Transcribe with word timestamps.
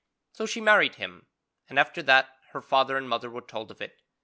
So 0.31 0.47
she 0.47 0.59
married 0.61 0.95
him, 0.95 1.27
and 1.69 1.77
after 1.77 2.01
that 2.01 2.35
her 2.53 2.61
father 2.63 2.97
and 2.97 3.07
mother 3.07 3.29
were 3.29 3.39
told 3.41 3.69
of 3.69 3.81
it. 3.83 4.01